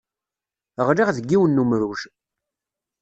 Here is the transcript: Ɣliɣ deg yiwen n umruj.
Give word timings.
Ɣliɣ 0.87 1.09
deg 1.17 1.25
yiwen 1.31 1.51
n 1.55 1.61
umruj. 1.61 2.01